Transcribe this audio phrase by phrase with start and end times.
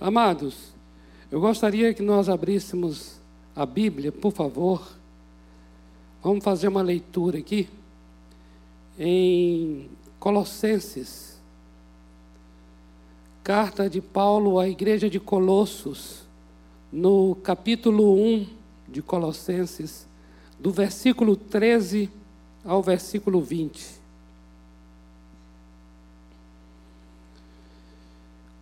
[0.00, 0.72] Amados,
[1.28, 3.18] eu gostaria que nós abríssemos
[3.54, 4.88] a Bíblia, por favor.
[6.22, 7.68] Vamos fazer uma leitura aqui
[8.96, 9.90] em
[10.20, 11.40] Colossenses.
[13.42, 16.22] Carta de Paulo à igreja de Colossos,
[16.92, 18.46] no capítulo 1
[18.86, 20.06] de Colossenses,
[20.60, 22.08] do versículo 13
[22.64, 23.97] ao versículo 20.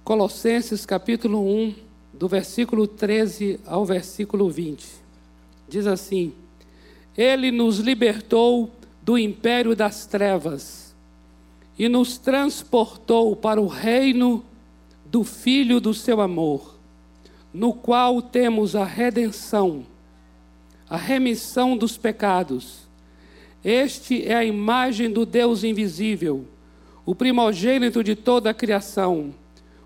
[0.06, 1.74] Colossenses capítulo 1,
[2.12, 4.86] do versículo 13 ao versículo 20.
[5.68, 6.32] Diz assim:
[7.18, 8.70] Ele nos libertou
[9.02, 10.94] do império das trevas
[11.76, 14.44] e nos transportou para o reino
[15.04, 16.78] do Filho do seu amor,
[17.52, 19.84] no qual temos a redenção,
[20.88, 22.86] a remissão dos pecados.
[23.64, 26.46] Este é a imagem do Deus invisível,
[27.04, 29.34] o primogênito de toda a criação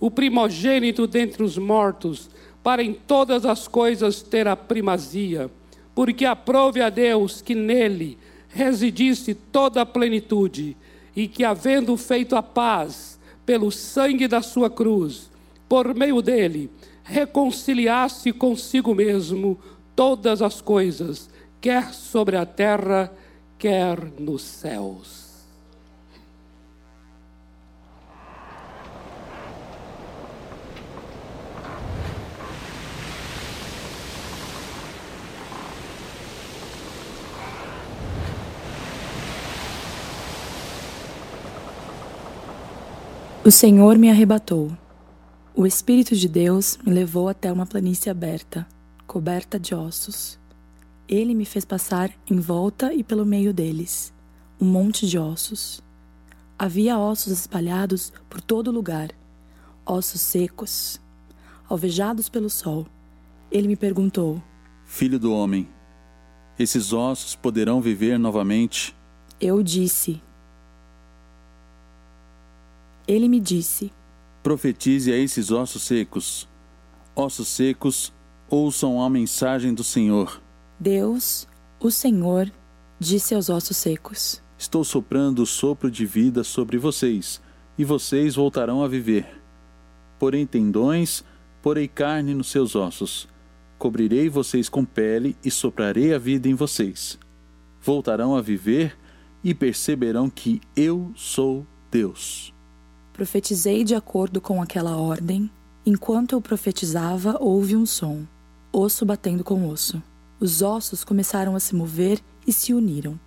[0.00, 2.30] o primogênito dentre os mortos,
[2.62, 5.50] para em todas as coisas ter a primazia,
[5.94, 10.76] porque aprove a Deus que nele residisse toda a plenitude,
[11.14, 15.30] e que, havendo feito a paz pelo sangue da sua cruz,
[15.68, 16.70] por meio dele,
[17.02, 19.58] reconciliasse consigo mesmo
[19.94, 21.28] todas as coisas,
[21.60, 23.12] quer sobre a terra,
[23.58, 25.29] quer nos céus.
[43.42, 44.70] O Senhor me arrebatou.
[45.54, 48.68] O Espírito de Deus me levou até uma planície aberta,
[49.06, 50.38] coberta de ossos.
[51.08, 54.12] Ele me fez passar em volta e pelo meio deles,
[54.60, 55.80] um monte de ossos.
[56.58, 59.08] Havia ossos espalhados por todo lugar,
[59.86, 61.00] ossos secos,
[61.66, 62.86] alvejados pelo sol.
[63.50, 64.42] Ele me perguntou:
[64.84, 65.66] Filho do homem,
[66.58, 68.94] esses ossos poderão viver novamente?
[69.40, 70.22] Eu disse:
[73.10, 73.92] ele me disse:
[74.42, 76.48] Profetize a esses ossos secos.
[77.14, 78.12] Ossos secos,
[78.48, 80.40] ouçam a mensagem do Senhor.
[80.78, 81.46] Deus,
[81.80, 82.50] o Senhor,
[83.00, 87.42] disse aos ossos secos: Estou soprando o sopro de vida sobre vocês,
[87.76, 89.42] e vocês voltarão a viver.
[90.18, 91.24] Porém tendões,
[91.60, 93.28] porei carne nos seus ossos.
[93.76, 97.18] Cobrirei vocês com pele e soprarei a vida em vocês.
[97.80, 98.96] Voltarão a viver
[99.42, 102.54] e perceberão que eu sou Deus.
[103.12, 105.50] Profetizei de acordo com aquela ordem.
[105.84, 108.24] Enquanto eu profetizava, houve um som,
[108.72, 110.02] osso batendo com osso.
[110.38, 113.18] Os ossos começaram a se mover e se uniram,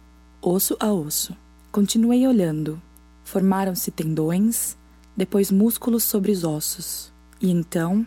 [0.42, 1.36] osso a osso.
[1.72, 2.82] Continuei olhando.
[3.24, 4.76] Formaram-se tendões,
[5.16, 7.12] depois músculos sobre os ossos,
[7.42, 8.06] e então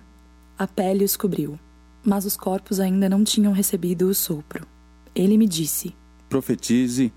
[0.59, 1.59] a pele os cobriu.
[2.04, 4.66] Mas os corpos ainda não tinham recebido o sopro.
[5.15, 5.94] Ele me disse:
[6.28, 7.12] Profetize,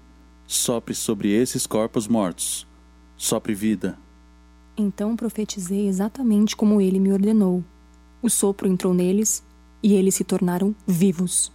[0.48, 2.66] sopre sobre esses corpos mortos,
[3.16, 3.98] sopre vida.
[4.81, 7.62] Então profetizei exatamente como ele me ordenou.
[8.22, 9.44] O sopro entrou neles
[9.84, 11.51] e eles se tornaram vivos.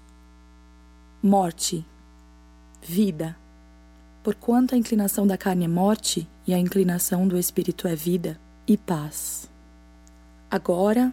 [1.22, 1.86] Morte,
[2.82, 3.34] vida.
[4.22, 8.76] Porquanto a inclinação da carne é morte e a inclinação do espírito é vida e
[8.76, 9.50] paz.
[10.50, 11.10] Agora,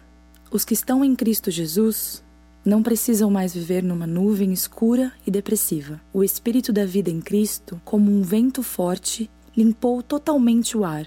[0.50, 2.22] os que estão em Cristo Jesus
[2.62, 5.98] não precisam mais viver numa nuvem escura e depressiva.
[6.12, 11.06] O espírito da vida em Cristo, como um vento forte, limpou totalmente o ar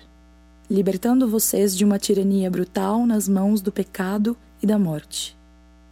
[0.69, 5.37] libertando vocês de uma tirania brutal nas mãos do pecado e da morte.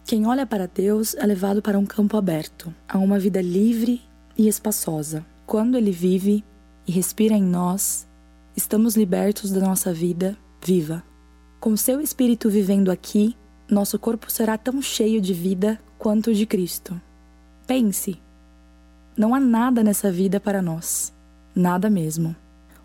[0.04, 4.02] Quem olha para Deus é levado para um campo aberto, a uma vida livre
[4.36, 5.24] e espaçosa.
[5.46, 6.44] Quando Ele vive
[6.86, 8.06] e respira em nós,
[8.56, 11.02] estamos libertos da nossa vida viva.
[11.60, 13.34] Com seu Espírito vivendo aqui,
[13.70, 17.00] nosso corpo será tão cheio de vida quanto o de Cristo.
[17.66, 18.20] Pense:
[19.16, 21.14] não há nada nessa vida para nós,
[21.54, 22.36] nada mesmo.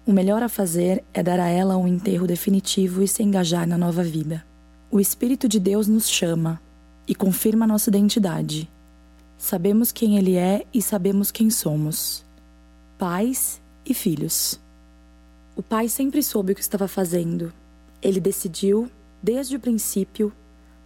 [0.10, 3.78] O melhor a fazer é dar a ela um enterro definitivo e se engajar na
[3.78, 4.44] nova vida.
[4.90, 6.60] O Espírito de Deus nos chama
[7.08, 8.68] e confirma nossa identidade.
[9.38, 12.26] Sabemos quem Ele é e sabemos quem somos.
[12.98, 14.60] Pais e filhos.
[15.56, 17.54] O pai sempre soube o que estava fazendo.
[18.02, 18.90] Ele decidiu
[19.22, 20.34] desde o princípio,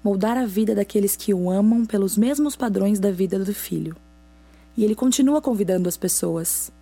[0.03, 3.95] moldar a vida daqueles que o amam pelos mesmos padrões da vida do Filho.
[4.75, 6.73] E ele continua convidando as pessoas,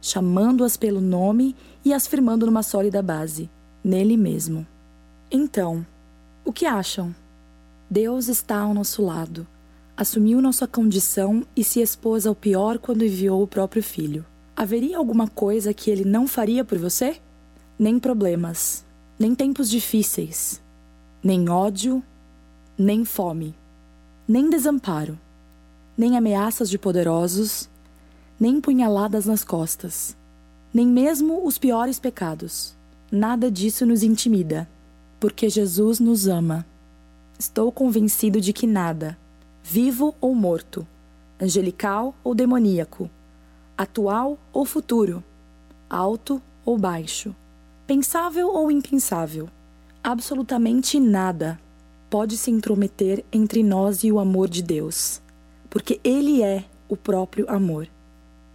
[0.00, 1.54] chamando-as pelo nome
[1.84, 3.48] e as firmando numa sólida base,
[3.82, 4.66] nele mesmo.
[5.30, 5.84] Então,
[6.44, 7.14] o que acham?
[7.90, 9.46] Deus está ao nosso lado,
[9.96, 14.24] assumiu nossa condição e se expôs ao pior quando enviou o próprio Filho.
[14.56, 17.20] Haveria alguma coisa que ele não faria por você?
[17.78, 18.84] Nem problemas,
[19.18, 20.62] nem tempos difíceis,
[21.22, 22.02] nem ódio,
[22.78, 23.54] nem fome,
[24.26, 25.18] nem desamparo,
[25.96, 27.68] nem ameaças de poderosos,
[28.38, 30.16] nem punhaladas nas costas,
[30.72, 32.74] nem mesmo os piores pecados.
[33.10, 34.68] Nada disso nos intimida,
[35.18, 36.66] porque Jesus nos ama.
[37.38, 39.16] Estou convencido de que nada,
[39.62, 40.86] vivo ou morto,
[41.40, 43.10] angelical ou demoníaco,
[43.76, 45.22] atual ou futuro,
[45.88, 47.34] alto ou baixo,
[47.86, 49.48] pensável ou impensável,
[50.02, 51.58] absolutamente nada
[52.08, 55.20] pode se intrometer entre nós e o amor de Deus,
[55.68, 57.88] porque Ele é o próprio amor.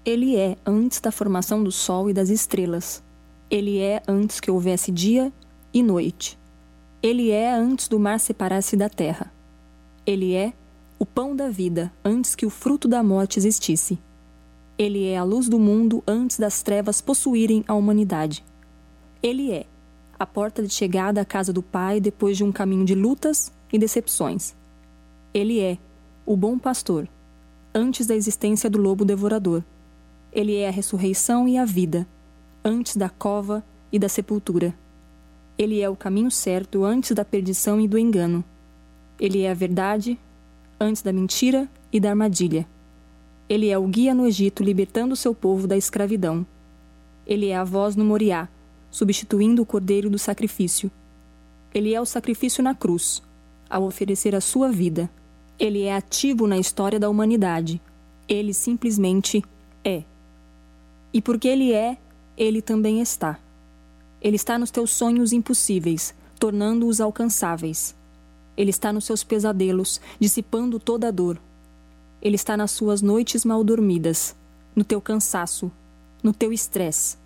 [0.04, 3.04] Ele é antes da formação do sol e das estrelas.
[3.52, 5.32] Ele é antes que houvesse dia
[5.72, 6.40] e noite.
[7.04, 9.32] Ele é antes do mar separar-se da terra.
[10.04, 10.54] Ele é
[10.98, 14.00] o pão da vida antes que o fruto da morte existisse.
[14.76, 18.44] Ele é a luz do mundo antes das trevas possuírem a humanidade.
[19.22, 19.68] Ele é
[20.18, 23.78] a porta de chegada à casa do Pai depois de um caminho de lutas e
[23.78, 24.56] decepções.
[25.32, 25.78] Ele é
[26.26, 27.08] o bom pastor,
[27.74, 29.64] antes da existência do lobo devorador.
[30.32, 32.08] Ele é a ressurreição e a vida,
[32.64, 34.74] antes da cova e da sepultura.
[35.58, 38.44] Ele é o caminho certo antes da perdição e do engano.
[39.20, 40.18] Ele é a verdade
[40.80, 42.66] antes da mentira e da armadilha.
[43.48, 46.46] Ele é o guia no Egito libertando seu povo da escravidão.
[47.28, 48.48] Ele é a voz no Moriá,
[48.90, 50.90] substituindo o cordeiro do sacrifício.
[51.74, 53.22] Ele é o sacrifício na cruz,
[53.70, 55.10] ao oferecer a sua vida.
[55.60, 57.82] Ele é ativo na história da humanidade.
[58.28, 59.44] Ele simplesmente
[59.84, 60.04] é.
[61.14, 61.98] E porque ele é,
[62.38, 63.40] ele também está.
[64.22, 67.96] Ele está nos teus sonhos impossíveis, tornando-os alcançáveis.
[68.56, 71.40] Ele está nos seus pesadelos, dissipando toda a dor,
[72.22, 74.36] ele está nas suas noites mal dormidas,
[74.76, 75.72] no teu cansaço,
[76.22, 77.18] no teu estresse.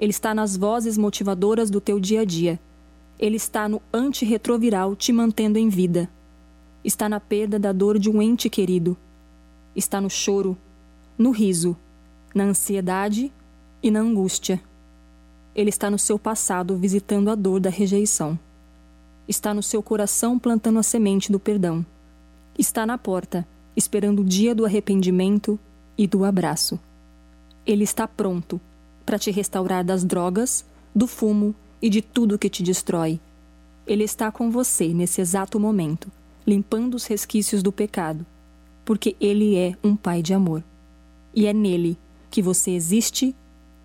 [0.00, 2.58] Ele está nas vozes motivadoras do teu dia a dia.
[3.20, 6.10] Ele está no antirretroviral te mantendo em vida.
[6.82, 8.96] Está na perda da dor de um ente querido.
[9.76, 10.58] Está no choro,
[11.16, 11.76] no riso,
[12.36, 13.32] na ansiedade
[13.82, 14.60] e na angústia.
[15.54, 18.38] Ele está no seu passado visitando a dor da rejeição.
[19.26, 21.84] Está no seu coração plantando a semente do perdão.
[22.58, 25.58] Está na porta esperando o dia do arrependimento
[25.96, 26.78] e do abraço.
[27.66, 28.60] Ele está pronto
[29.06, 30.62] para te restaurar das drogas,
[30.94, 33.18] do fumo e de tudo que te destrói.
[33.86, 36.12] Ele está com você nesse exato momento,
[36.46, 38.26] limpando os resquícios do pecado,
[38.84, 40.62] porque Ele é um Pai de amor.
[41.34, 41.98] E é nele
[42.36, 43.34] que você existe,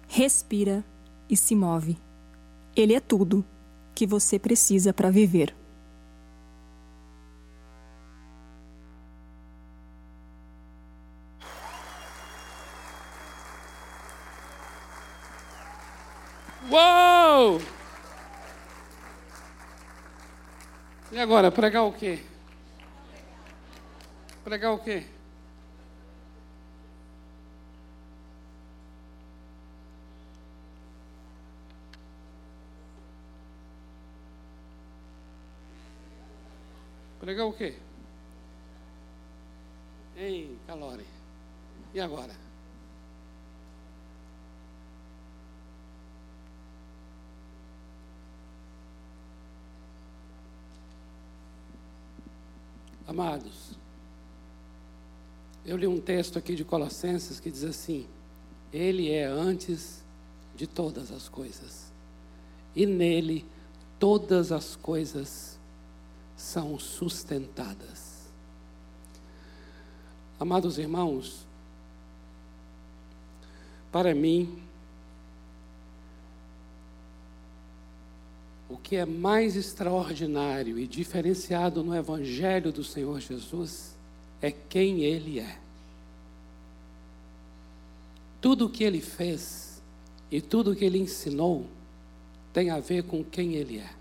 [0.09, 0.83] respira
[1.30, 1.98] e se move.
[2.75, 3.45] Ele é tudo
[3.95, 5.56] que você precisa para viver.
[16.69, 17.62] Uou!
[21.09, 22.19] E agora, pregar o quê?
[24.44, 25.06] Pregar o quê?
[37.21, 37.75] Pregar o quê?
[40.18, 41.06] Ei, Calore.
[41.94, 42.33] E agora?
[53.07, 53.78] Amados,
[55.63, 58.07] eu li um texto aqui de Colossenses que diz assim:
[58.73, 60.04] Ele é antes
[60.56, 61.92] de todas as coisas,
[62.75, 63.45] e nele
[63.99, 65.60] todas as coisas
[66.42, 68.26] são sustentadas.
[70.40, 71.45] Amados irmãos,
[73.92, 74.60] para mim,
[78.68, 83.95] o que é mais extraordinário e diferenciado no Evangelho do Senhor Jesus
[84.42, 85.60] é quem Ele é.
[88.42, 89.80] Tudo o que Ele fez
[90.31, 91.68] e tudo o que Ele ensinou
[92.52, 94.00] tem a ver com quem Ele é.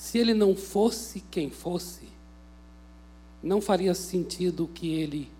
[0.00, 2.08] Se Ele não fosse quem fosse,
[3.42, 5.30] não faria sentido que Ele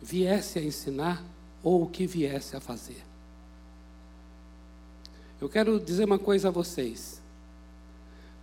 [0.00, 1.24] viesse a ensinar
[1.60, 3.02] ou o que viesse a fazer.
[5.40, 7.20] Eu quero dizer uma coisa a vocês.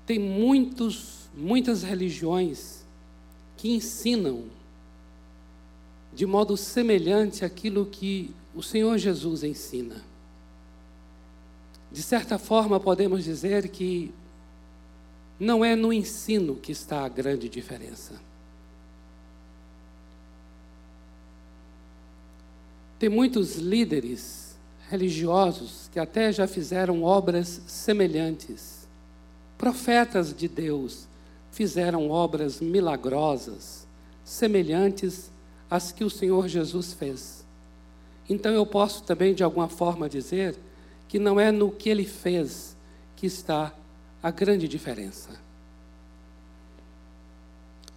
[0.05, 2.83] tem muitos, muitas religiões
[3.55, 4.43] que ensinam
[6.13, 10.03] de modo semelhante àquilo que o Senhor Jesus ensina.
[11.89, 14.13] De certa forma, podemos dizer que
[15.41, 18.21] não é no ensino que está a grande diferença.
[22.99, 24.55] Tem muitos líderes
[24.87, 28.87] religiosos que até já fizeram obras semelhantes.
[29.57, 31.07] Profetas de Deus
[31.49, 33.87] fizeram obras milagrosas,
[34.23, 35.31] semelhantes
[35.67, 37.43] às que o Senhor Jesus fez.
[38.29, 40.55] Então eu posso também, de alguma forma, dizer
[41.07, 42.77] que não é no que ele fez
[43.15, 43.73] que está
[44.21, 45.39] a grande diferença.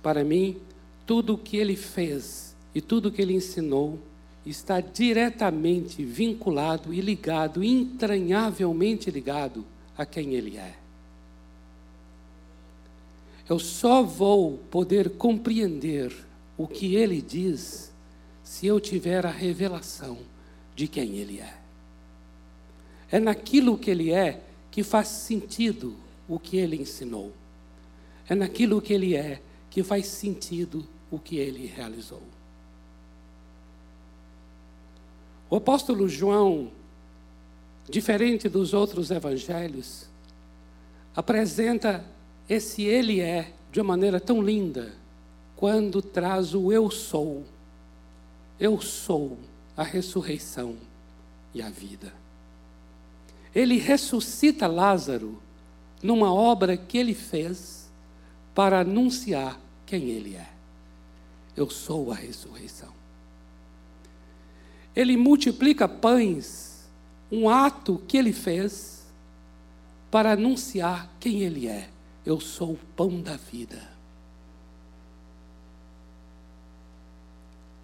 [0.02, 0.60] Para mim,
[1.06, 3.98] tudo o que ele fez e tudo o que ele ensinou
[4.44, 9.64] está diretamente vinculado e ligado, entranhavelmente ligado
[9.96, 10.74] a quem Ele é.
[13.48, 16.14] Eu só vou poder compreender
[16.56, 17.92] o que Ele diz
[18.42, 20.18] se eu tiver a revelação
[20.74, 21.54] de quem Ele é.
[23.10, 25.94] É naquilo que Ele é que faz sentido
[26.28, 27.32] o que Ele ensinou.
[28.28, 29.40] É naquilo que Ele é
[29.70, 32.22] que faz sentido o que Ele realizou.
[35.50, 36.70] O apóstolo João,
[37.88, 40.08] diferente dos outros evangelhos,
[41.14, 42.04] apresenta
[42.48, 44.92] esse ele é de uma maneira tão linda
[45.56, 47.44] quando traz o eu sou.
[48.58, 49.38] Eu sou
[49.76, 50.76] a ressurreição
[51.54, 52.12] e a vida.
[53.54, 55.40] Ele ressuscita Lázaro
[56.04, 57.90] numa obra que ele fez
[58.54, 60.50] para anunciar quem ele é.
[61.56, 62.92] Eu sou a ressurreição.
[64.94, 66.86] Ele multiplica pães,
[67.32, 69.06] um ato que ele fez
[70.10, 71.88] para anunciar quem ele é.
[72.24, 73.90] Eu sou o pão da vida.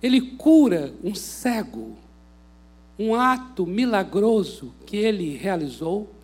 [0.02, 1.96] Ele cura um cego,
[2.98, 6.19] um ato milagroso que ele realizou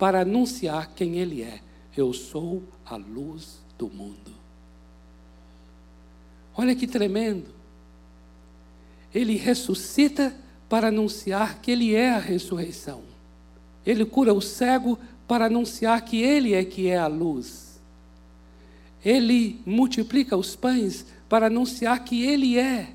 [0.00, 1.60] para anunciar quem ele é.
[1.96, 4.32] Eu sou a luz do mundo.
[6.56, 7.60] Olha que tremendo
[9.14, 10.34] ele ressuscita
[10.68, 13.02] para anunciar que ele é a ressurreição.
[13.84, 17.80] Ele cura o cego para anunciar que ele é que é a luz.
[19.04, 22.90] Ele multiplica os pães para anunciar que ele é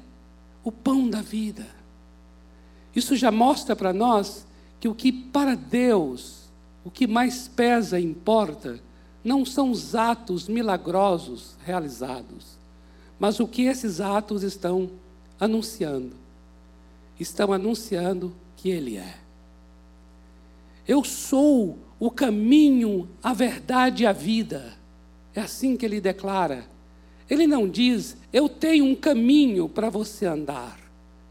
[0.63, 1.67] o pão da vida.
[2.95, 4.45] Isso já mostra para nós
[4.79, 6.44] que o que para Deus,
[6.86, 8.80] o que mais pesa e importa,
[9.24, 12.60] não são os atos milagrosos realizados,
[13.20, 14.92] mas o que esses atos estão
[15.39, 16.15] anunciando.
[17.20, 19.15] Estão anunciando que Ele é.
[20.88, 24.74] Eu sou o caminho, a verdade e a vida.
[25.34, 26.65] É assim que ele declara.
[27.30, 30.80] Ele não diz, eu tenho um caminho para você andar.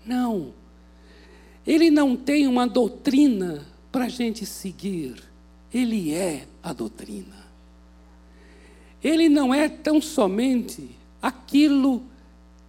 [0.05, 0.53] Não.
[1.65, 5.34] Ele não tem uma doutrina para a gente seguir.
[5.75, 7.45] Ele é a doutrina.
[9.03, 10.89] Ele não é tão somente
[11.21, 12.01] aquilo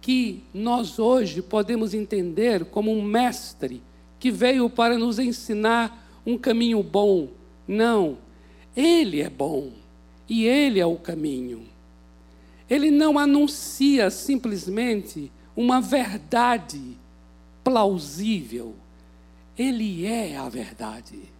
[0.00, 3.80] que nós hoje podemos entender como um mestre
[4.18, 7.28] que veio para nos ensinar um caminho bom.
[7.66, 8.18] Não,
[8.76, 9.70] ele é bom
[10.28, 11.62] e ele é o caminho.
[12.68, 16.98] Ele não anuncia simplesmente uma verdade
[17.62, 18.74] plausível,
[19.56, 21.35] ele é a verdade.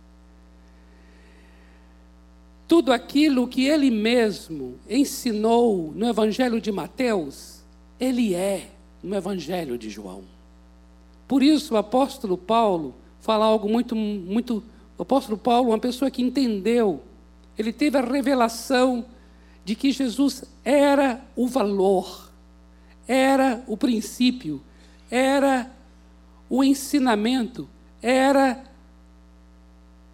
[2.68, 7.60] Tudo aquilo que ele mesmo ensinou no Evangelho de Mateus,
[7.98, 8.70] ele é
[9.02, 10.24] no Evangelho de João.
[11.28, 14.62] Por isso o apóstolo Paulo fala algo muito, muito.
[14.98, 17.02] O apóstolo Paulo, uma pessoa que entendeu,
[17.58, 19.04] ele teve a revelação
[19.64, 22.30] de que Jesus era o valor,
[23.06, 24.62] era o princípio,
[25.10, 25.70] era
[26.48, 27.68] o ensinamento,
[28.00, 28.64] era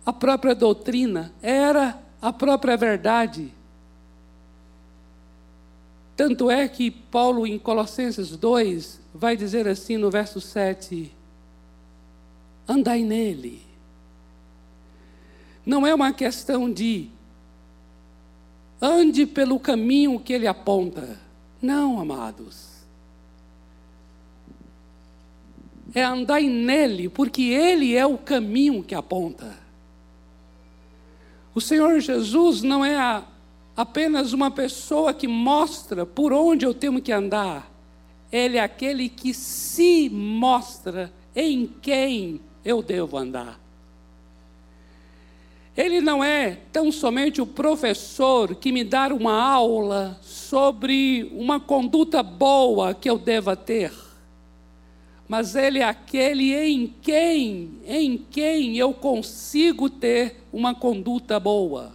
[0.05, 3.53] a própria doutrina, era a própria verdade.
[6.17, 11.13] Tanto é que Paulo, em Colossenses 2, vai dizer assim no verso 7:
[12.69, 13.61] andai nele.
[15.67, 17.11] Não é uma questão de
[18.81, 21.19] ande pelo caminho que ele aponta.
[21.61, 22.71] Não, amados.
[25.95, 29.62] É andar nele, porque ele é o caminho que aponta.
[31.55, 33.25] O Senhor Jesus não é a
[33.77, 37.71] apenas uma pessoa que mostra por onde eu tenho que andar.
[38.31, 43.61] Ele é aquele que se mostra em quem eu devo andar.
[45.77, 52.23] Ele não é tão somente o professor que me dá uma aula sobre uma conduta
[52.23, 53.91] boa que eu deva ter,
[55.33, 61.95] mas ele é aquele em quem, em quem eu consigo ter uma conduta boa.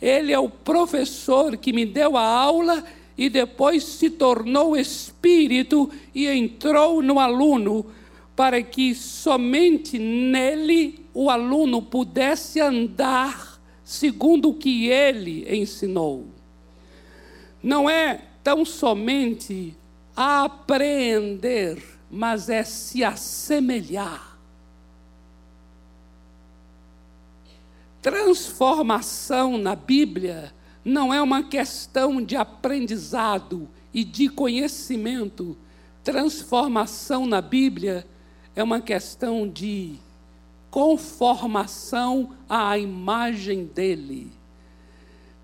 [0.00, 2.82] Ele é o professor que me deu a aula
[3.14, 7.84] e depois se tornou espírito e entrou no aluno
[8.34, 16.24] para que somente nele o aluno pudesse andar segundo o que ele ensinou.
[17.62, 19.76] Não é tão somente
[20.16, 24.38] apreender, mas é se assemelhar.
[28.00, 30.54] Transformação na Bíblia
[30.84, 35.56] não é uma questão de aprendizado e de conhecimento.
[36.04, 38.06] Transformação na Bíblia
[38.54, 39.96] é uma questão de
[40.70, 44.30] conformação à imagem dele.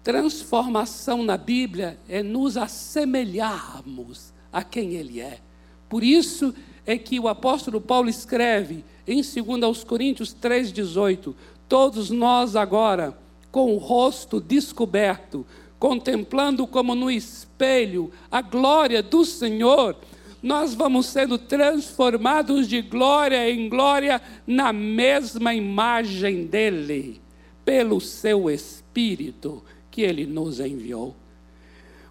[0.05, 5.41] Transformação na Bíblia é nos assemelharmos a quem ele é.
[5.91, 6.55] Por isso
[6.87, 11.35] é que o apóstolo Paulo escreve em 2 Coríntios 3,18:
[11.69, 13.19] Todos nós agora,
[13.51, 15.45] com o rosto descoberto,
[15.81, 19.97] contemplando como no espelho a glória do Senhor,
[20.41, 27.21] nós vamos sendo transformados de glória em glória na mesma imagem dele,
[27.65, 31.17] pelo seu Espírito que ele nos enviou.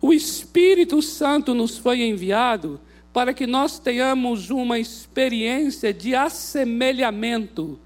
[0.02, 2.80] O Espírito Santo nos foi enviado
[3.20, 7.78] para que nós tenhamos uma experiência de assemelhamento,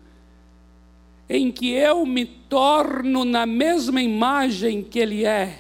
[1.28, 5.58] em que eu me torno na mesma imagem que ele é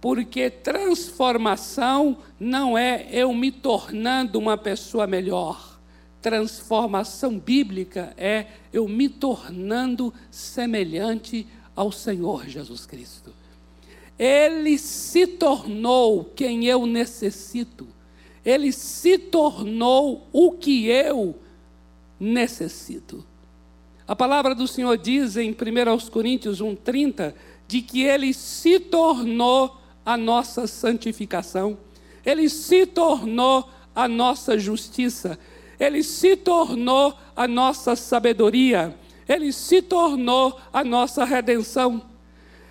[0.00, 5.78] porque transformação não é eu me tornando uma pessoa melhor.
[6.20, 11.46] Transformação bíblica é eu me tornando semelhante
[11.76, 13.32] ao Senhor Jesus Cristo.
[14.18, 18.01] Ele se tornou quem eu necessito.
[18.44, 21.36] Ele se tornou o que eu
[22.18, 23.24] necessito.
[24.06, 27.34] A palavra do Senhor diz em 1 Coríntios 1,30
[27.66, 31.78] de que ele se tornou a nossa santificação,
[32.24, 35.38] ele se tornou a nossa justiça,
[35.78, 38.94] ele se tornou a nossa sabedoria,
[39.28, 42.02] ele se tornou a nossa redenção.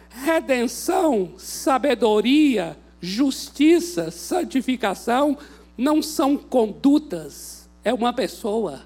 [0.10, 5.38] Redenção, sabedoria, justiça, santificação
[5.78, 8.84] não são condutas, é uma pessoa.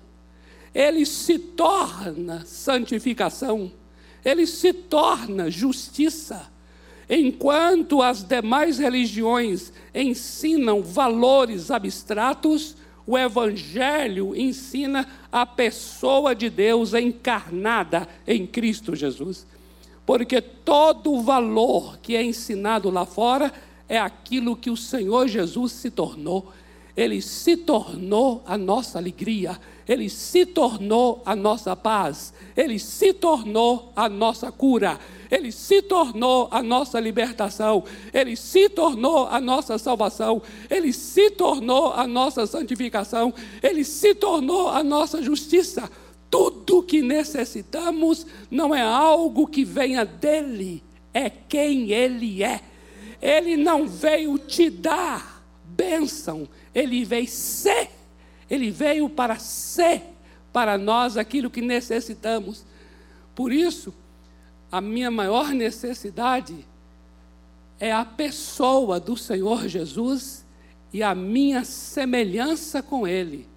[0.73, 3.71] Ele se torna santificação,
[4.23, 6.53] ele se torna justiça
[7.09, 18.07] Enquanto as demais religiões ensinam valores abstratos, o Evangelho ensina a pessoa de Deus encarnada
[18.25, 19.45] em Cristo Jesus.
[20.03, 23.53] Porque todo o valor que é ensinado lá fora
[23.87, 26.51] é aquilo que o Senhor Jesus se tornou.
[26.95, 33.91] Ele se tornou a nossa alegria, ele se tornou a nossa paz, ele se tornou
[33.95, 40.41] a nossa cura, ele se tornou a nossa libertação, Ele se tornou a nossa salvação,
[40.69, 45.89] Ele se tornou a nossa santificação, Ele se tornou a nossa justiça.
[46.29, 52.61] Tudo que necessitamos não é algo que venha dele, é quem Ele é.
[53.21, 57.89] Ele não veio te dar bênção, Ele veio ser,
[58.49, 60.03] Ele veio para ser
[60.51, 62.65] para nós aquilo que necessitamos.
[63.33, 63.93] Por isso,
[64.71, 66.65] a minha maior necessidade
[67.79, 70.45] é a pessoa do Senhor Jesus
[70.93, 73.47] e a minha semelhança com Ele,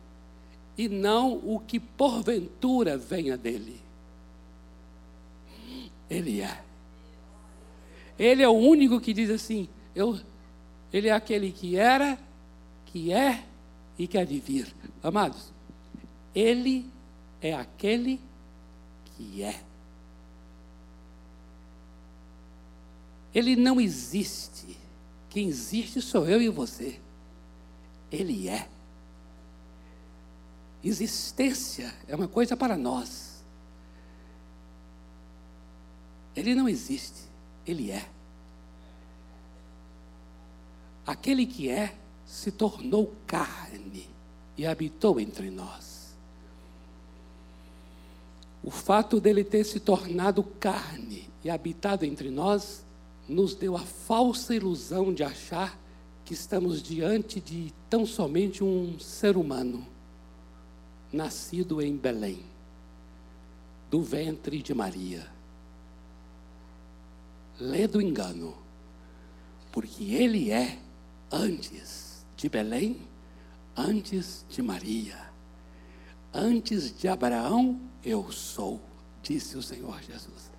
[0.76, 3.80] e não o que porventura venha dele.
[6.10, 6.62] Ele é.
[8.18, 10.18] Ele é o único que diz assim: eu,
[10.92, 12.18] Ele é aquele que era,
[12.92, 13.44] que é
[13.98, 14.74] e que há de vir.
[15.02, 15.52] Amados,
[16.34, 16.90] Ele
[17.40, 18.20] é aquele
[19.04, 19.60] que é.
[23.34, 24.76] Ele não existe.
[25.28, 26.98] Quem existe sou eu e você.
[28.10, 28.68] Ele é.
[30.82, 33.44] Existência é uma coisa para nós.
[36.34, 37.22] Ele não existe,
[37.66, 38.08] ele é.
[41.04, 41.94] Aquele que é
[42.28, 44.06] se tornou carne
[44.54, 46.14] e habitou entre nós.
[48.62, 52.84] O fato dele ter se tornado carne e habitado entre nós
[53.26, 55.78] nos deu a falsa ilusão de achar
[56.22, 59.86] que estamos diante de tão somente um ser humano
[61.10, 62.44] nascido em Belém.
[63.90, 65.26] do ventre de Maria.
[67.58, 68.54] Lê do engano,
[69.72, 70.78] porque ele é
[71.32, 72.07] antes
[72.38, 72.96] de Belém,
[73.76, 75.18] antes de Maria,
[76.32, 78.80] antes de Abraão, eu sou,
[79.20, 80.52] disse o Senhor Jesus.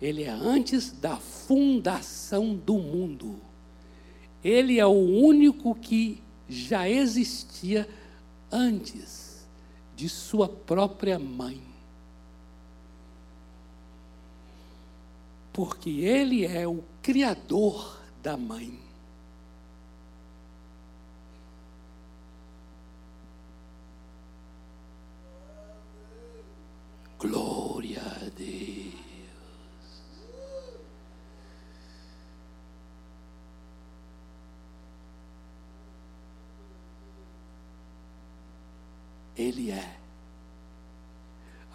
[0.00, 3.40] Ele é antes da fundação do mundo.
[4.42, 7.88] Ele é o único que já existia
[8.50, 9.48] antes
[9.96, 11.60] de sua própria mãe.
[15.52, 18.89] Porque ele é o criador da mãe.
[27.20, 28.94] Glória a Deus.
[39.36, 39.98] Ele é.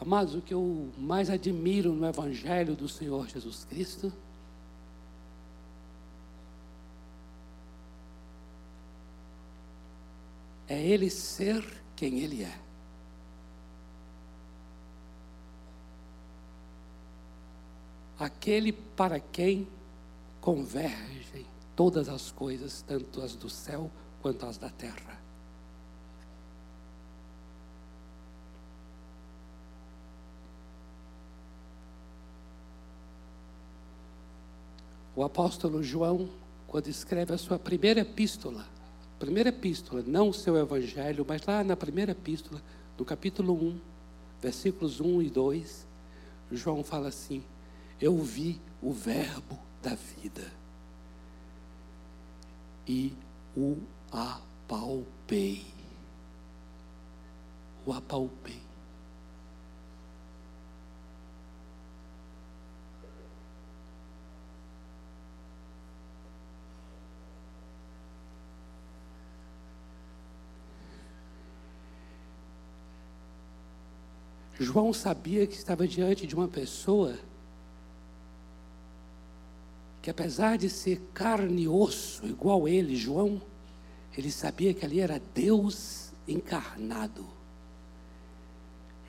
[0.01, 4.11] Amados, o que eu mais admiro no Evangelho do Senhor Jesus Cristo
[10.67, 11.63] é Ele ser
[11.95, 12.64] quem Ele é.
[18.17, 19.67] Aquele para quem
[20.39, 25.19] convergem todas as coisas, tanto as do céu quanto as da terra.
[35.15, 36.29] O apóstolo João,
[36.67, 38.65] quando escreve a sua primeira epístola,
[39.17, 42.61] primeira epístola, não o seu evangelho, mas lá na primeira epístola,
[42.97, 43.79] no capítulo 1,
[44.41, 45.87] versículos 1 e 2,
[46.51, 47.41] João fala assim:
[47.99, 50.51] Eu vi o Verbo da vida
[52.87, 53.13] e
[53.55, 53.77] o
[54.11, 55.65] apalpei.
[57.85, 58.65] O apalpei.
[74.59, 77.17] João sabia que estava diante de uma pessoa
[80.05, 83.41] que, apesar de ser carne e osso, igual ele, João,
[84.15, 87.25] ele sabia que ali era Deus encarnado.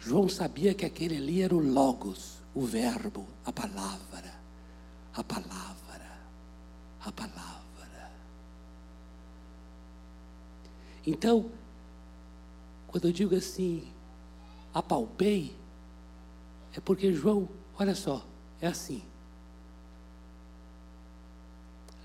[0.00, 4.40] João sabia que aquele ali era o Logos, o Verbo, a palavra,
[5.12, 6.18] a palavra,
[7.04, 8.10] a palavra.
[11.06, 11.50] Então,
[12.86, 13.86] quando eu digo assim,
[14.72, 15.54] apalpei,
[16.74, 18.24] é porque João, olha só,
[18.62, 19.02] é assim.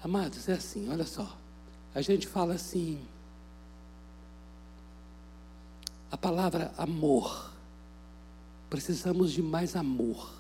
[0.04, 1.38] Amados, é assim, olha só.
[1.94, 3.06] A gente fala assim,
[6.12, 7.52] a palavra amor.
[8.70, 10.34] Precisamos de mais amor.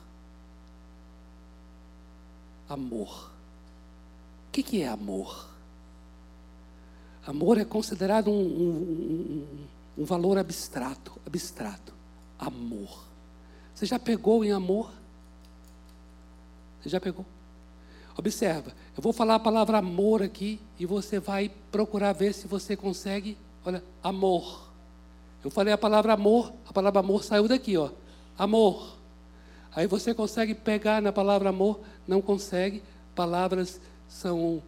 [2.67, 3.31] Amor.
[4.47, 5.49] O que, que é amor?
[7.25, 9.47] Amor é considerado um, um,
[9.97, 11.93] um, um valor abstrato, abstrato
[12.41, 13.05] amor.
[13.75, 14.91] Você já pegou em amor?
[16.81, 17.25] Você já pegou?
[18.17, 22.75] Observa, eu vou falar a palavra amor aqui e você vai procurar ver se você
[22.75, 23.37] consegue.
[23.65, 24.69] Olha, amor.
[25.43, 27.89] Eu falei a palavra amor, a palavra amor saiu daqui, ó.
[28.37, 28.97] Amor.
[29.73, 31.79] Aí você consegue pegar na palavra amor?
[32.07, 32.83] Não consegue.
[33.15, 34.61] Palavras são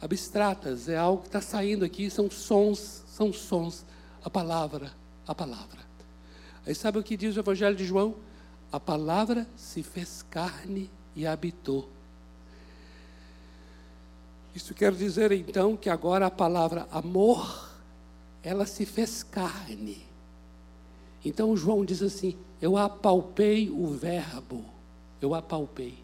[0.00, 3.84] abstratas, é algo que está saindo aqui, são sons, são sons.
[4.24, 4.92] A palavra,
[5.26, 5.80] a palavra.
[6.66, 8.14] Aí sabe o que diz o Evangelho de João?
[8.72, 11.88] A palavra se fez carne e habitou.
[14.54, 17.70] Isso quer dizer então que agora a palavra amor,
[18.42, 20.04] ela se fez carne.
[21.24, 24.64] Então João diz assim: Eu apalpei o Verbo,
[25.20, 25.98] eu apalpei.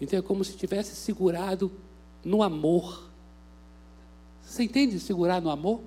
[0.00, 1.70] Então é como se tivesse segurado
[2.24, 3.10] no amor.
[4.42, 5.80] Você entende segurar no amor?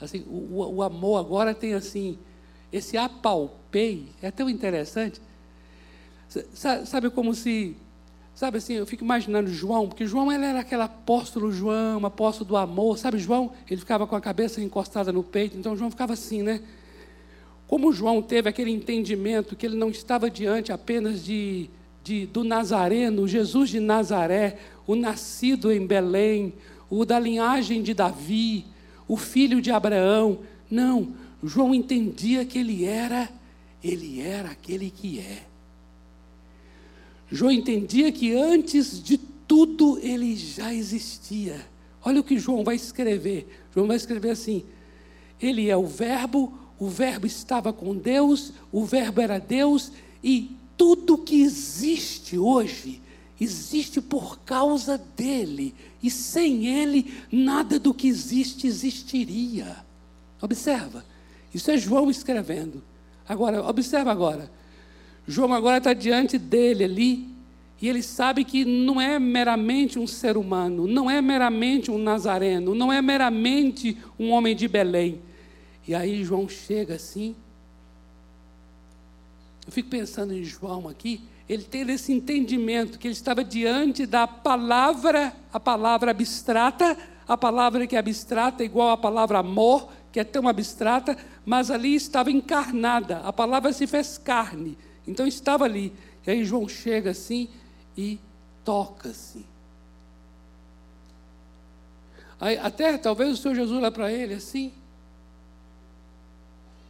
[0.00, 2.18] Assim, o, o amor agora tem assim
[2.72, 5.20] esse apalpei é tão interessante.
[6.84, 7.76] Sabe como se.
[8.36, 12.54] Sabe assim, eu fico imaginando João, porque João ele era aquele apóstolo João, apóstolo do
[12.58, 12.98] amor.
[12.98, 16.60] Sabe, João, ele ficava com a cabeça encostada no peito, então João ficava assim, né?
[17.66, 21.70] Como João teve aquele entendimento que ele não estava diante apenas de,
[22.04, 26.52] de, do Nazareno, Jesus de Nazaré, o nascido em Belém,
[26.90, 28.66] o da linhagem de Davi,
[29.08, 30.40] o filho de Abraão.
[30.70, 33.30] Não, João entendia que ele era,
[33.82, 35.55] ele era aquele que é.
[37.30, 41.66] João entendia que antes de tudo ele já existia.
[42.04, 43.48] Olha o que João vai escrever.
[43.74, 44.64] João vai escrever assim:
[45.40, 49.90] Ele é o Verbo, o Verbo estava com Deus, o Verbo era Deus,
[50.22, 53.00] e tudo que existe hoje
[53.40, 59.84] existe por causa dele, e sem ele nada do que existe existiria.
[60.40, 61.04] Observa,
[61.52, 62.82] isso é João escrevendo.
[63.28, 64.50] Agora, observa agora.
[65.26, 67.36] João agora está diante dele ali,
[67.80, 72.74] e ele sabe que não é meramente um ser humano, não é meramente um nazareno,
[72.74, 75.20] não é meramente um homem de Belém.
[75.86, 77.36] E aí João chega assim.
[79.66, 84.26] Eu fico pensando em João aqui, ele teve esse entendimento que ele estava diante da
[84.26, 86.96] palavra, a palavra abstrata,
[87.28, 91.70] a palavra que é abstrata é igual à palavra amor, que é tão abstrata, mas
[91.70, 95.92] ali estava encarnada, a palavra se fez carne, então estava ali.
[96.26, 97.48] E aí João chega assim
[97.96, 98.18] e
[98.64, 99.12] toca.
[102.38, 104.72] Aí, até talvez o Senhor Jesus olha para ele assim,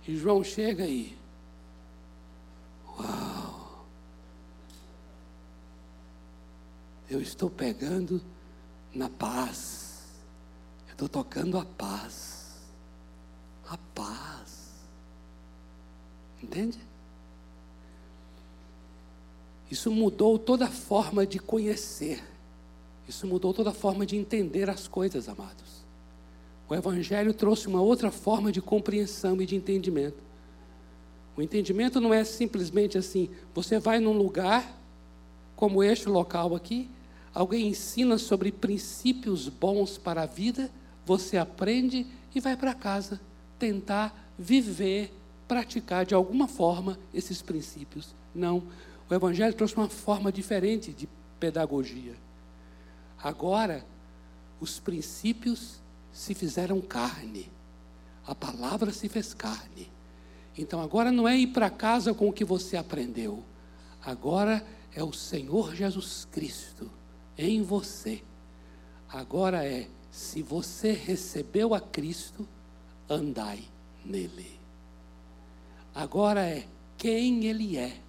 [0.06, 1.16] e João chega aí.
[2.98, 3.84] Uau!
[7.10, 8.20] Eu estou pegando
[8.94, 10.04] na paz.
[10.86, 12.60] Eu estou tocando a paz.
[13.68, 14.74] A paz.
[16.42, 16.85] Entende?
[19.70, 22.22] Isso mudou toda a forma de conhecer.
[23.08, 25.84] Isso mudou toda a forma de entender as coisas, amados.
[26.68, 30.18] O Evangelho trouxe uma outra forma de compreensão e de entendimento.
[31.36, 34.76] O entendimento não é simplesmente assim: você vai num lugar,
[35.54, 36.88] como este local aqui,
[37.32, 40.70] alguém ensina sobre princípios bons para a vida,
[41.04, 43.20] você aprende e vai para casa
[43.58, 45.12] tentar viver,
[45.46, 48.14] praticar de alguma forma esses princípios.
[48.34, 48.62] Não.
[49.08, 52.14] O Evangelho trouxe uma forma diferente de pedagogia.
[53.22, 53.84] Agora,
[54.60, 55.80] os princípios
[56.12, 57.50] se fizeram carne.
[58.26, 59.90] A palavra se fez carne.
[60.58, 63.44] Então agora não é ir para casa com o que você aprendeu.
[64.04, 66.90] Agora é o Senhor Jesus Cristo
[67.36, 68.22] em você.
[69.08, 72.48] Agora é, se você recebeu a Cristo,
[73.08, 73.62] andai
[74.04, 74.58] nele.
[75.94, 76.66] Agora é
[76.96, 78.05] quem Ele é.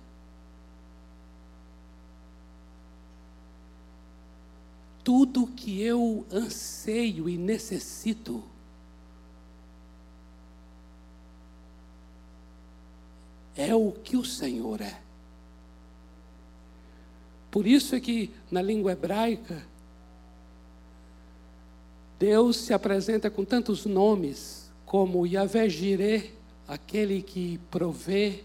[5.07, 8.43] Tudo que eu anseio e necessito.
[13.55, 14.99] É o que o Senhor é.
[17.49, 19.65] Por isso é que na língua hebraica,
[22.19, 26.33] Deus se apresenta com tantos nomes, como Yahvé Jireh,
[26.67, 28.43] aquele que provê,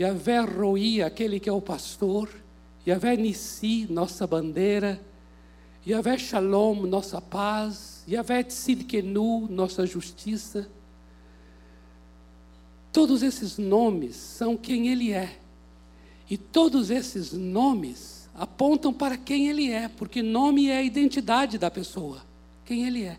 [0.00, 2.30] Yahvé Roi, aquele que é o pastor,
[2.86, 4.98] Yahvé Nissi, nossa bandeira,
[5.86, 8.02] Yahvé Shalom, nossa paz.
[8.08, 10.68] Yahvé Tzidkenu, nossa justiça.
[12.92, 15.38] Todos esses nomes são quem Ele é.
[16.28, 21.70] E todos esses nomes apontam para quem Ele é, porque nome é a identidade da
[21.70, 22.22] pessoa,
[22.64, 23.16] quem Ele é.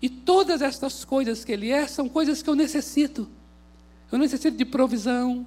[0.00, 3.28] E todas estas coisas que Ele é são coisas que eu necessito.
[4.10, 5.46] Eu necessito de provisão,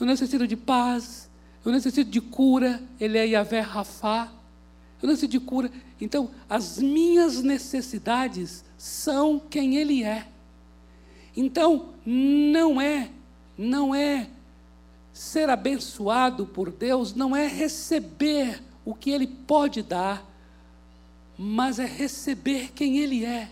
[0.00, 1.30] eu necessito de paz,
[1.64, 2.82] eu necessito de cura.
[2.98, 4.41] Ele é Yahvé Rafá.
[5.02, 5.70] Eu necessito de cura.
[6.00, 10.28] Então, as minhas necessidades são quem Ele é.
[11.36, 13.10] Então, não é,
[13.58, 14.28] não é
[15.12, 20.24] ser abençoado por Deus, não é receber o que Ele pode dar,
[21.36, 23.50] mas é receber quem Ele é.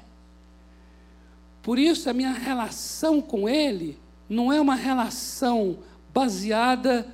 [1.63, 5.79] Por isso, a minha relação com Ele não é uma relação
[6.13, 7.07] baseada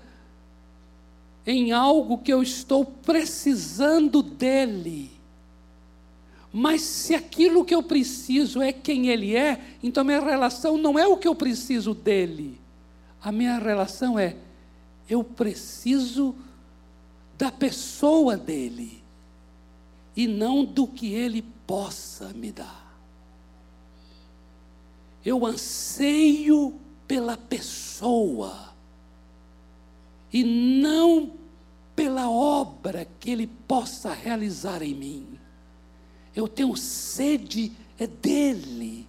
[1.46, 5.10] em algo que eu estou precisando dEle.
[6.52, 11.06] Mas se aquilo que eu preciso é quem Ele é, então minha relação não é
[11.06, 12.58] o que eu preciso dele.
[13.22, 14.36] A minha relação é
[15.08, 16.34] eu preciso
[17.36, 19.02] da pessoa dele
[20.16, 22.86] e não do que ele possa me dar.
[25.24, 26.74] Eu anseio
[27.06, 28.74] pela pessoa
[30.32, 31.32] e não
[31.96, 35.26] pela obra que ele possa realizar em mim.
[36.34, 39.08] Eu tenho sede é dele.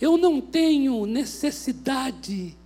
[0.00, 2.56] Eu não tenho necessidade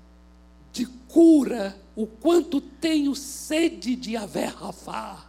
[0.72, 5.26] de cura o quanto tenho sede de haver Rafá.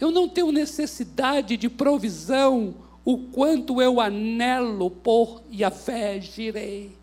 [0.00, 2.74] Eu não tenho necessidade de provisão
[3.04, 6.96] o quanto eu anelo por Yahvé Jirei.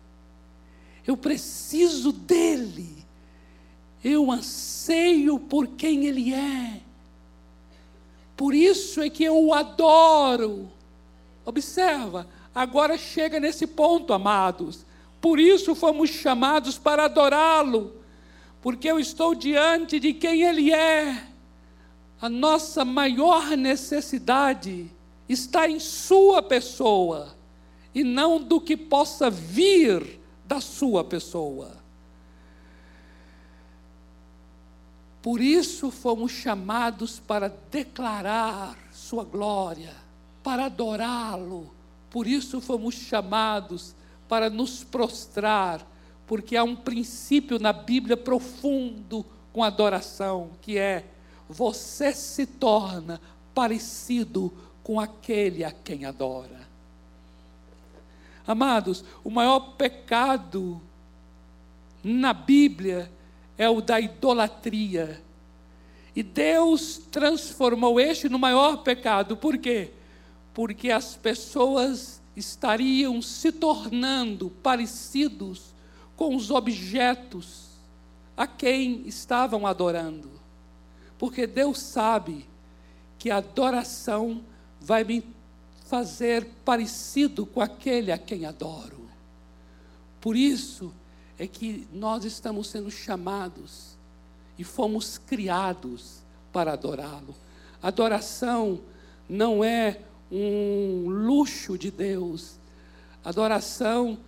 [1.06, 2.95] Eu preciso dele.
[4.08, 6.80] Eu anseio por quem ele é.
[8.36, 10.70] Por isso é que eu o adoro.
[11.44, 14.86] Observa, agora chega nesse ponto, amados.
[15.20, 17.96] Por isso fomos chamados para adorá-lo.
[18.60, 21.24] porque eu estou diante de quem Ele é.
[22.20, 24.88] A nossa maior necessidade
[25.28, 27.36] está em Sua pessoa
[27.92, 31.85] e não do que possa vir da Sua pessoa.
[35.26, 39.92] Por isso fomos chamados para declarar Sua glória,
[40.40, 41.68] para adorá-lo.
[42.08, 43.92] Por isso fomos chamados
[44.28, 45.84] para nos prostrar,
[46.28, 51.04] porque há um princípio na Bíblia profundo com adoração, que é
[51.48, 53.20] você se torna
[53.52, 56.68] parecido com aquele a quem adora.
[58.46, 60.80] Amados, o maior pecado
[62.04, 63.10] na Bíblia
[63.58, 65.22] é o da idolatria.
[66.14, 69.36] E Deus transformou este no maior pecado.
[69.36, 69.90] Por quê?
[70.54, 75.74] Porque as pessoas estariam se tornando parecidos
[76.16, 77.66] com os objetos
[78.36, 80.30] a quem estavam adorando.
[81.18, 82.46] Porque Deus sabe
[83.18, 84.42] que a adoração
[84.80, 85.24] vai me
[85.86, 89.08] fazer parecido com aquele a quem adoro.
[90.20, 90.92] Por isso,
[91.38, 93.96] é que nós estamos sendo chamados
[94.58, 96.22] e fomos criados
[96.52, 97.34] para adorá-lo.
[97.82, 98.80] Adoração
[99.28, 102.58] não é um luxo de Deus.
[103.24, 104.18] Adoração,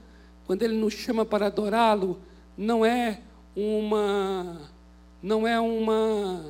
[0.47, 2.19] quando ele nos chama para adorá-lo,
[2.57, 3.21] não é
[3.57, 4.61] uma
[5.23, 6.45] não é uma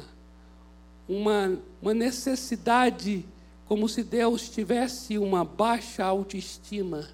[1.09, 3.25] uma, uma necessidade
[3.67, 7.09] como se Deus tivesse uma baixa autoestima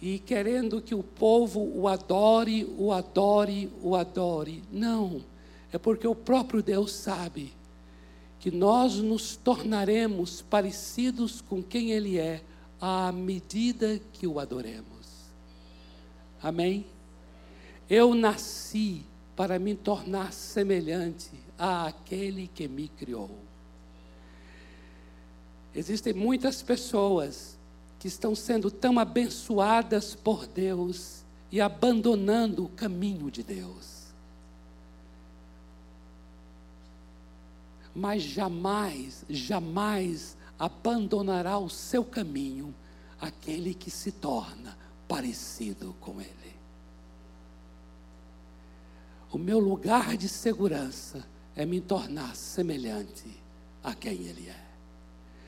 [0.00, 4.62] e querendo que o povo o adore, o adore, o adore.
[4.70, 5.22] Não,
[5.72, 7.52] é porque o próprio Deus sabe
[8.38, 12.42] que nós nos tornaremos parecidos com quem Ele é
[12.80, 14.86] à medida que o adoremos.
[16.40, 16.86] Amém?
[17.90, 19.02] Eu nasci
[19.34, 23.30] para me tornar semelhante àquele que me criou.
[25.74, 27.57] Existem muitas pessoas
[27.98, 33.98] que estão sendo tão abençoadas por Deus e abandonando o caminho de Deus.
[37.94, 42.72] Mas jamais, jamais abandonará o seu caminho
[43.20, 46.56] aquele que se torna parecido com Ele.
[49.32, 53.28] O meu lugar de segurança é me tornar semelhante
[53.82, 54.64] a quem Ele é.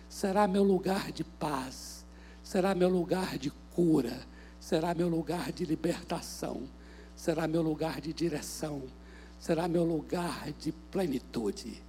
[0.09, 2.00] Será meu lugar de paz
[2.51, 4.27] será meu lugar de cura,
[4.59, 6.65] será meu lugar de libertação,
[7.15, 8.83] será meu lugar de direção,
[9.39, 11.81] será meu lugar de plenitude,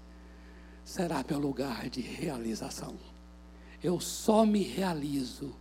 [0.85, 2.93] será meu lugar de realização.
[3.81, 5.51] Eu só me realizo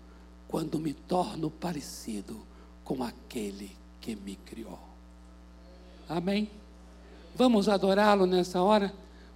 [0.46, 2.38] quando me torno parecido
[2.84, 4.78] com aquele que me criou.
[6.06, 6.50] Amém?
[7.34, 8.92] Vamos adorá-lo nessa hora?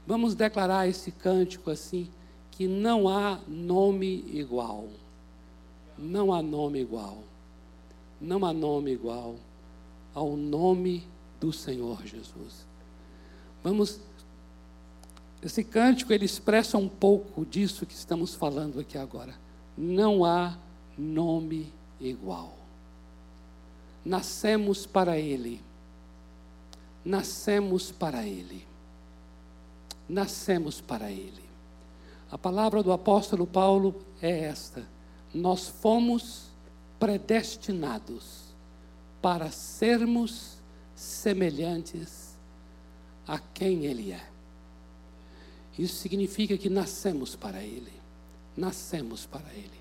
[0.07, 2.11] Vamos declarar esse cântico assim:
[2.51, 4.91] que não há nome igual.
[5.97, 7.19] Não há nome igual.
[8.21, 9.37] Não há nome igual
[10.15, 11.07] ao nome
[11.41, 12.65] do Senhor Jesus.
[13.63, 14.01] Vamos.
[15.43, 19.35] Esse cântico ele expressa um pouco disso que estamos falando aqui agora.
[19.77, 20.57] Não há
[20.97, 22.55] nome igual.
[24.05, 25.61] Nascemos para Ele.
[27.05, 28.67] Nascemos para Ele.
[30.09, 31.45] Nascemos para Ele.
[32.31, 34.94] A palavra do apóstolo Paulo é esta
[35.35, 36.45] nós fomos
[36.99, 38.45] predestinados
[39.21, 40.59] para sermos
[40.95, 42.35] semelhantes
[43.27, 44.25] a quem Ele é.
[45.79, 47.93] Isso significa que nascemos para Ele.
[48.57, 49.81] Nascemos para Ele.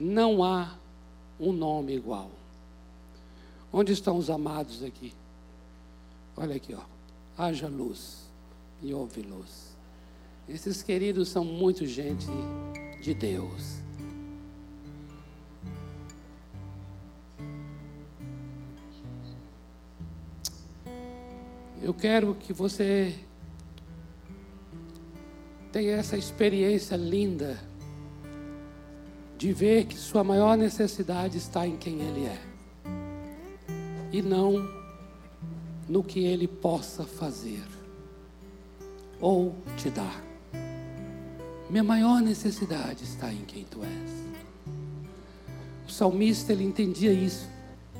[0.00, 0.76] Não há
[1.38, 2.30] um nome igual.
[3.72, 5.14] Onde estão os amados aqui?
[6.36, 6.82] Olha aqui, ó.
[7.38, 8.28] Haja luz
[8.82, 9.76] e houve luz.
[10.48, 12.26] Esses queridos são muito gente
[13.00, 13.79] de Deus.
[21.82, 23.14] Eu quero que você
[25.72, 27.58] tenha essa experiência linda
[29.38, 32.38] de ver que sua maior necessidade está em quem Ele é
[34.12, 34.68] e não
[35.88, 37.64] no que Ele possa fazer
[39.18, 40.22] ou te dar.
[41.70, 44.10] Minha maior necessidade está em quem Tu és.
[45.88, 47.48] O salmista ele entendia isso.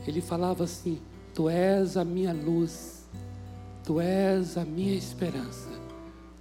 [0.07, 1.01] Ele falava assim:
[1.35, 3.00] Tu és a minha luz
[3.91, 5.69] Tu és a minha esperança,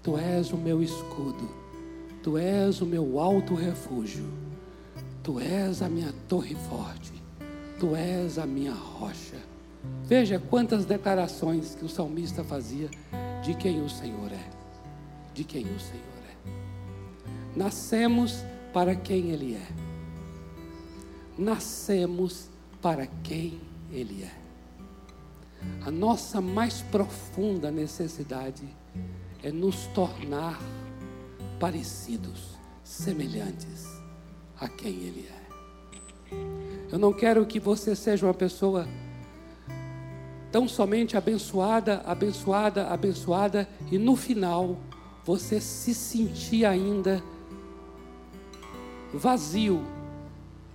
[0.04, 1.50] Tu és o meu escudo,
[2.22, 4.24] Tu és o meu alto refúgio,
[5.24, 7.12] Tu és a minha torre forte,
[7.80, 9.38] Tu és a minha rocha,
[10.04, 12.88] Veja quantas declarações que o salmista fazia
[13.44, 14.50] de quem o Senhor é.
[15.34, 17.58] De quem o Senhor é.
[17.58, 19.68] Nascemos para quem Ele é.
[21.36, 22.48] Nascemos
[22.80, 23.60] para quem
[23.92, 24.39] Ele é.
[25.86, 28.64] A nossa mais profunda necessidade
[29.44, 30.60] é nos tornar
[31.60, 33.86] parecidos, semelhantes
[34.60, 35.40] a quem Ele é.
[36.92, 38.88] Eu não quero que você seja uma pessoa
[40.52, 44.78] tão somente abençoada, abençoada, abençoada, e no final
[45.24, 47.22] você se sentir ainda
[49.14, 49.86] vazio,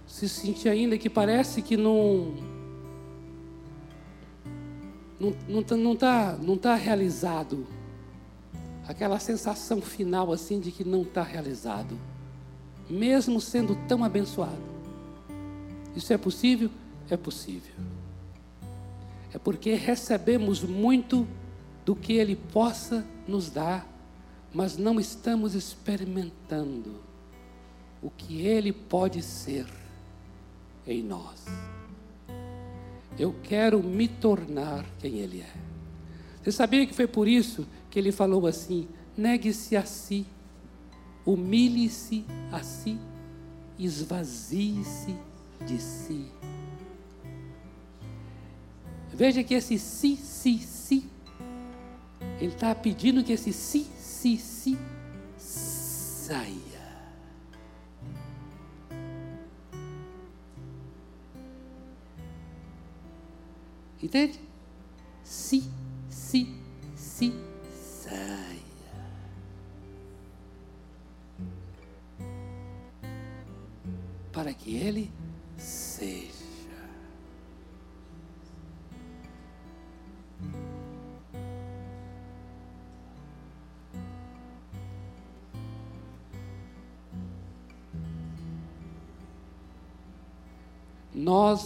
[0.07, 2.35] se sentir ainda que parece que não
[5.19, 7.67] não não está não tá, não tá realizado,
[8.87, 11.99] aquela sensação final assim de que não está realizado,
[12.89, 14.75] mesmo sendo tão abençoado.
[15.95, 16.71] Isso é possível?
[17.09, 17.75] É possível
[19.35, 21.27] é porque recebemos muito
[21.85, 23.85] do que Ele possa nos dar,
[24.55, 27.03] mas não estamos experimentando
[28.01, 29.67] o que Ele pode ser
[30.87, 31.45] em nós.
[33.19, 35.53] Eu quero me tornar quem Ele é.
[36.43, 40.27] Você sabia que foi por isso que Ele falou assim: negue-se a si,
[41.25, 42.99] humilhe-se a si,
[43.79, 45.15] esvazie-se
[45.67, 46.27] de si.
[49.13, 51.05] Veja que esse si, si, si,
[52.41, 54.77] ele está pedindo que esse si, si, si
[55.39, 56.74] saia.
[64.05, 64.39] Entende?
[65.23, 65.65] Si,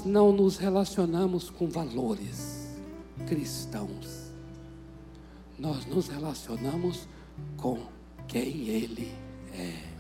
[0.09, 2.67] não nos relacionamos com valores
[3.27, 4.33] cristãos.
[5.59, 7.07] Nós nos relacionamos
[7.57, 7.79] com
[8.27, 9.13] quem Ele
[9.53, 9.99] é.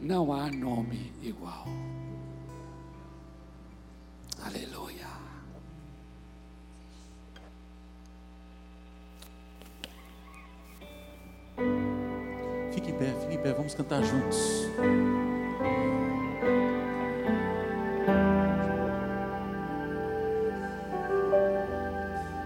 [0.00, 1.66] Não há nome igual.
[4.44, 5.06] Aleluia.
[12.72, 14.66] Fique em pé, fique em pé, vamos cantar juntos.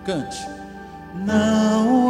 [0.06, 0.46] Cante.
[1.16, 2.05] Não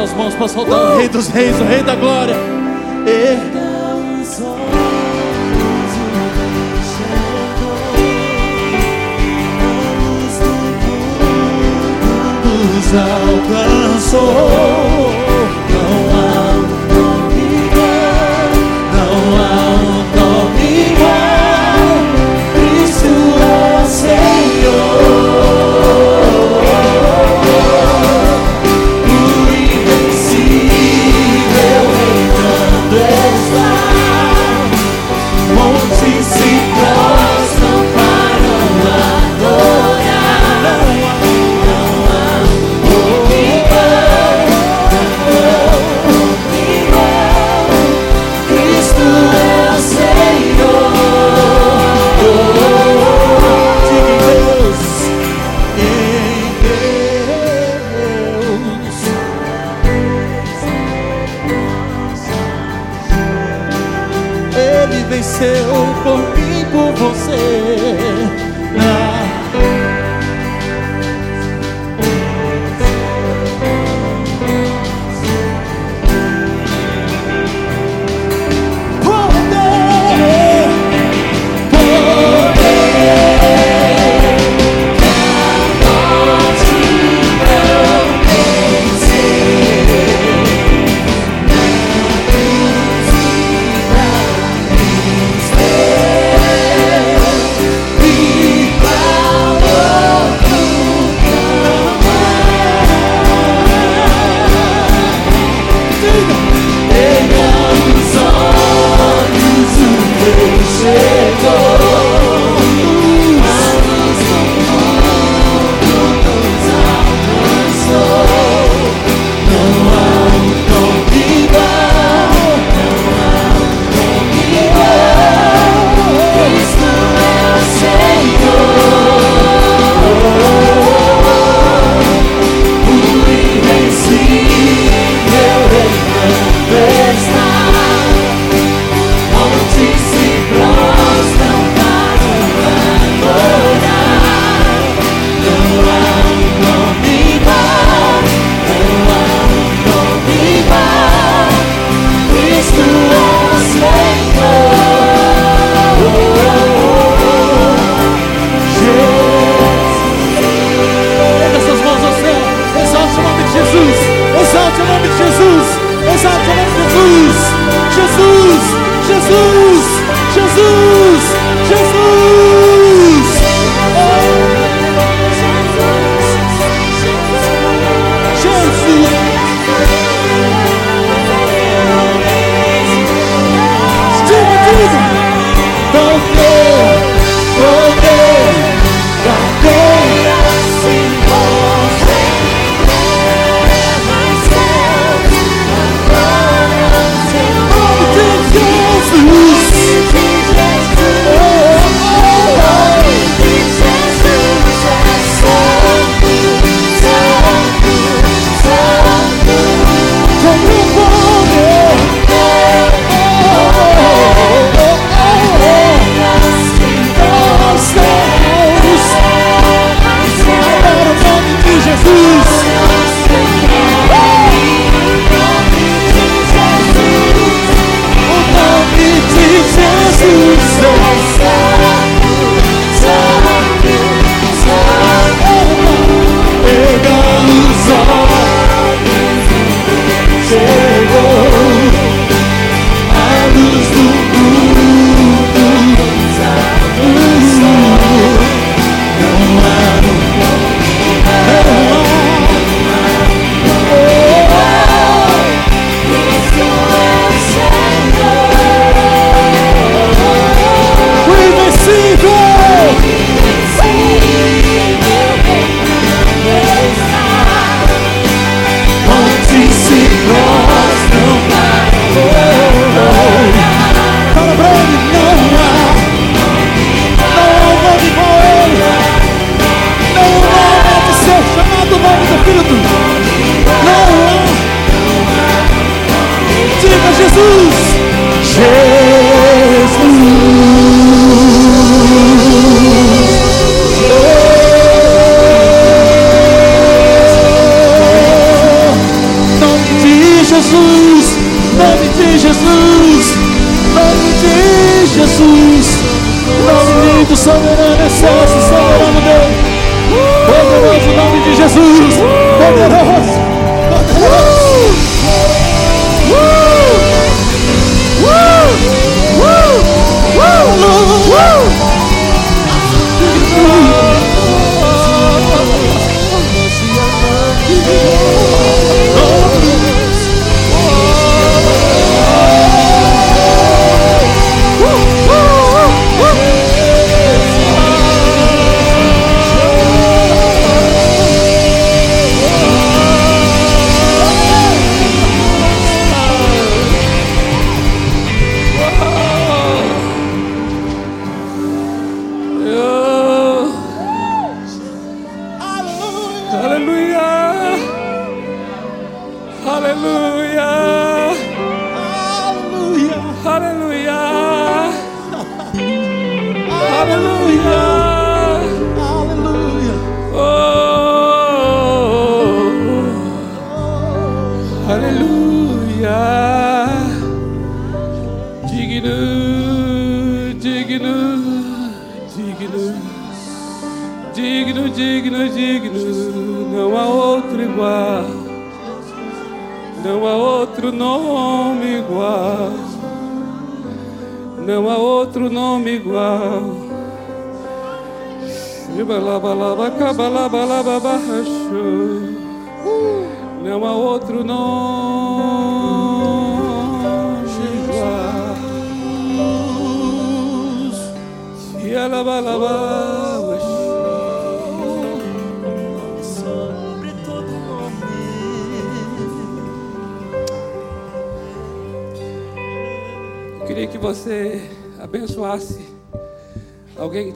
[0.00, 2.34] suas mãos para soltar o Rei dos Reis, o Rei da Glória.
[3.06, 3.60] E...
[12.46, 14.20] Nos alcançou,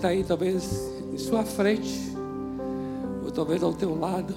[0.05, 2.13] está aí, talvez em sua frente,
[3.25, 4.35] ou talvez ao teu lado.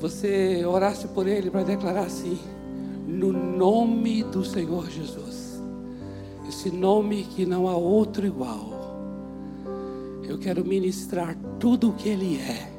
[0.00, 2.38] Você orasse por ele para declarar assim:
[3.06, 5.60] no nome do Senhor Jesus,
[6.48, 8.72] esse nome que não há outro igual.
[10.26, 12.70] Eu quero ministrar tudo o que Ele é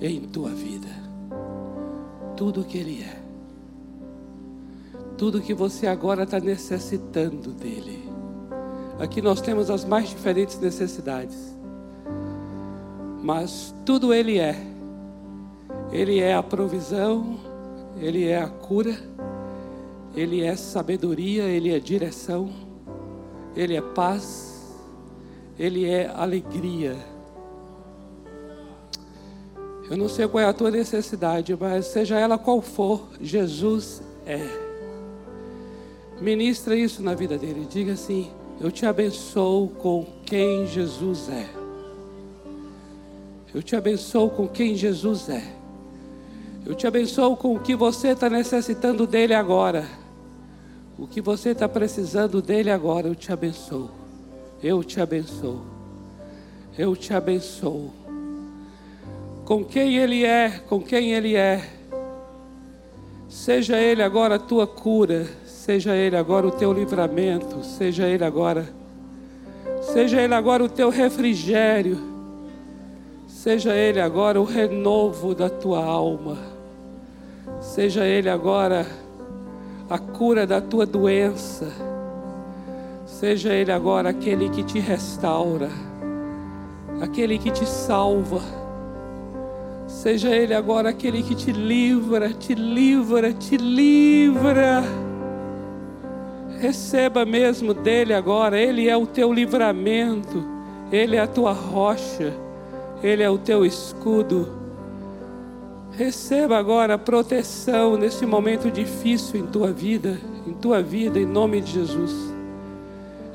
[0.00, 0.86] em tua vida,
[2.36, 3.20] tudo o que Ele é
[5.18, 8.11] tudo que você agora está necessitando dele.
[8.98, 11.56] Aqui nós temos as mais diferentes necessidades,
[13.22, 14.56] mas tudo ele é.
[15.90, 17.38] Ele é a provisão,
[17.98, 18.96] ele é a cura,
[20.14, 22.50] ele é sabedoria, ele é direção,
[23.54, 24.76] ele é paz,
[25.58, 26.96] ele é alegria.
[29.90, 34.40] Eu não sei qual é a tua necessidade, mas seja ela qual for, Jesus é.
[36.20, 37.66] Ministra isso na vida dele.
[37.68, 38.30] Diga assim:
[38.62, 41.48] Eu te abençoo com quem Jesus é.
[43.52, 45.42] Eu te abençoo com quem Jesus é.
[46.64, 49.84] Eu te abençoo com o que você está necessitando dele agora.
[50.96, 53.90] O que você está precisando dele agora, eu te abençoo.
[54.62, 55.60] Eu te abençoo.
[56.78, 57.90] Eu te abençoo.
[59.44, 61.68] Com quem ele é, com quem ele é.
[63.28, 65.26] Seja ele agora a tua cura,
[65.64, 68.68] seja ele agora o teu livramento, seja ele agora,
[69.80, 72.00] seja ele agora o teu refrigério,
[73.28, 76.36] seja ele agora o renovo da tua alma,
[77.60, 78.84] seja ele agora
[79.88, 81.68] a cura da tua doença,
[83.06, 85.70] seja ele agora aquele que te restaura,
[87.00, 88.40] aquele que te salva.
[89.86, 94.82] Seja Ele agora aquele que te livra, te livra, te livra.
[96.62, 100.44] Receba mesmo dele agora, Ele é o teu livramento,
[100.92, 102.32] Ele é a tua rocha,
[103.02, 104.48] Ele é o teu escudo.
[105.90, 111.60] Receba agora a proteção nesse momento difícil em tua vida, em tua vida, em nome
[111.60, 112.32] de Jesus.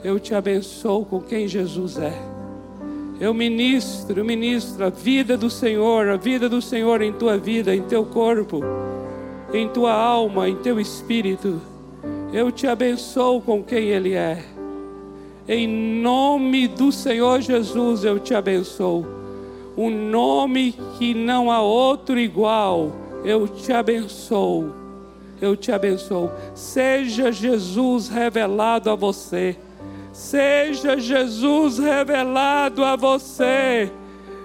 [0.01, 2.17] Eu te abençoo com quem Jesus é.
[3.19, 7.75] Eu ministro, eu ministro a vida do Senhor, a vida do Senhor em tua vida,
[7.75, 8.61] em teu corpo,
[9.53, 11.59] em tua alma, em teu espírito.
[12.33, 14.43] Eu te abençoo com quem Ele é.
[15.47, 19.05] Em nome do Senhor Jesus eu te abençoo.
[19.77, 22.91] Um nome que não há outro igual.
[23.23, 24.73] Eu te abençoo.
[25.41, 26.29] Eu te abençoo.
[26.53, 29.55] Seja Jesus revelado a você.
[30.11, 33.89] Seja Jesus revelado a você.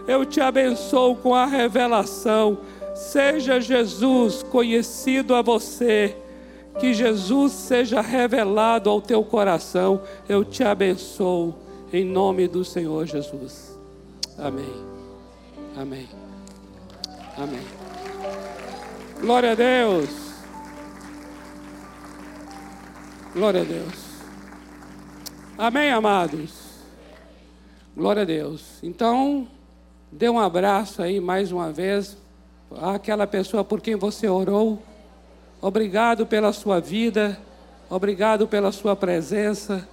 [0.07, 2.59] Eu te abençoo com a revelação.
[2.95, 6.17] Seja Jesus conhecido a você.
[6.79, 10.03] Que Jesus seja revelado ao teu coração.
[10.29, 11.55] Eu te abençoo
[11.93, 13.79] em nome do Senhor Jesus.
[14.39, 14.73] Amém.
[15.77, 16.09] Amém.
[17.37, 17.61] Amém.
[19.21, 20.09] Glória a Deus.
[23.35, 23.95] Glória a Deus.
[25.57, 26.51] Amém, amados.
[27.97, 28.79] Glória a Deus.
[28.83, 29.47] Então,
[30.11, 32.17] dê um abraço aí mais uma vez
[32.81, 34.83] àquela pessoa por quem você orou.
[35.63, 37.39] Obrigado pela sua vida.
[37.89, 39.89] Obrigado pela sua presença.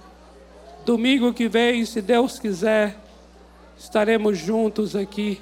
[0.84, 2.96] Domingo que vem, se Deus quiser,
[3.78, 5.40] estaremos juntos aqui,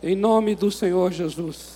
[0.00, 1.75] em nome do Senhor Jesus.